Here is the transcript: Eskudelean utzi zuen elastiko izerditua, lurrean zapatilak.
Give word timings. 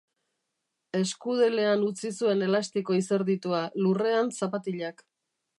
Eskudelean 0.99 1.83
utzi 1.89 2.11
zuen 2.23 2.43
elastiko 2.47 2.97
izerditua, 3.03 3.63
lurrean 3.85 4.37
zapatilak. 4.41 5.07